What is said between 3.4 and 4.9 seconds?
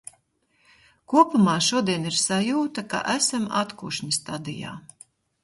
atkušņa stadijā.